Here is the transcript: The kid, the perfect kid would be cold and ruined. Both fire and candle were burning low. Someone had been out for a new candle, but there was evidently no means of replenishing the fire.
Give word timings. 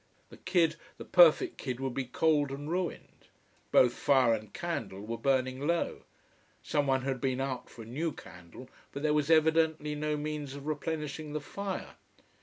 The 0.29 0.37
kid, 0.37 0.77
the 0.97 1.05
perfect 1.05 1.59
kid 1.59 1.79
would 1.79 1.93
be 1.93 2.05
cold 2.05 2.49
and 2.49 2.67
ruined. 2.71 3.27
Both 3.71 3.93
fire 3.93 4.33
and 4.33 4.51
candle 4.51 5.01
were 5.01 5.15
burning 5.19 5.67
low. 5.67 6.05
Someone 6.63 7.01
had 7.03 7.21
been 7.21 7.39
out 7.39 7.69
for 7.69 7.83
a 7.83 7.85
new 7.85 8.11
candle, 8.11 8.67
but 8.91 9.03
there 9.03 9.13
was 9.13 9.29
evidently 9.29 9.93
no 9.93 10.17
means 10.17 10.55
of 10.55 10.65
replenishing 10.65 11.33
the 11.33 11.39
fire. 11.39 11.97